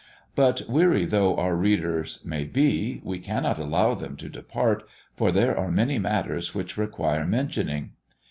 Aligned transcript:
But 0.33 0.63
weary 0.67 1.05
though 1.05 1.37
our 1.37 1.55
readers 1.55 2.25
may 2.25 2.43
be, 2.45 3.01
we 3.03 3.19
cannot 3.19 3.59
allow 3.59 3.93
them 3.93 4.15
to 4.17 4.29
depart, 4.29 4.81
for 5.15 5.31
there 5.31 5.55
are 5.55 5.69
many 5.69 5.99
matters 5.99 6.55
which 6.55 6.75
require 6.75 7.23
mentioning. 7.23 7.91